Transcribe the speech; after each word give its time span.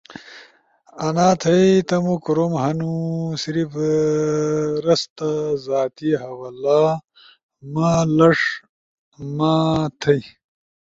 انا 1.05 1.27
تھئی 1.41 1.65
تم 1.87 2.05
کوروم 2.23 2.53
ہنو، 2.63 2.93
صرف 3.41 3.71
رستا 4.85 5.31
زاتی 5.65 6.09
حوالہ 6.23 6.81
۔مہ 7.71 7.89
لݜ 8.17 8.39
ما 9.37 9.51
تھئی 10.01 10.21